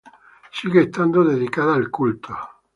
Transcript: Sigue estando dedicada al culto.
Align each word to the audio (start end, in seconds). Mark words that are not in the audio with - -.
Sigue 0.51 0.81
estando 0.81 1.23
dedicada 1.23 1.75
al 1.75 1.91
culto. 1.91 2.35